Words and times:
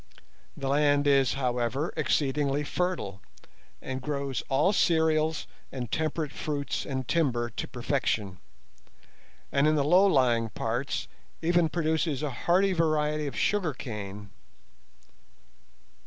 The 0.57 0.67
land 0.67 1.05
is, 1.05 1.33
however, 1.35 1.93
exceedingly 1.95 2.63
fertile, 2.63 3.21
and 3.83 4.01
grows 4.01 4.41
all 4.49 4.73
cereals 4.73 5.45
and 5.71 5.91
temperate 5.91 6.31
fruits 6.31 6.87
and 6.87 7.07
timber 7.07 7.51
to 7.51 7.67
perfection; 7.67 8.39
and 9.51 9.67
in 9.67 9.75
the 9.75 9.83
lower 9.83 10.09
lying 10.09 10.49
parts 10.49 11.07
even 11.43 11.69
produces 11.69 12.23
a 12.23 12.31
hardy 12.31 12.73
variety 12.73 13.27
of 13.27 13.35
sugar 13.37 13.75
cane. 13.75 14.31